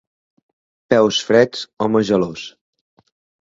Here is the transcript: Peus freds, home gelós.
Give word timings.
Peus 0.93 1.19
freds, 1.27 1.61
home 1.85 2.03
gelós. 2.11 2.47